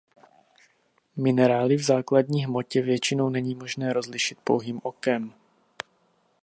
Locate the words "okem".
4.83-5.33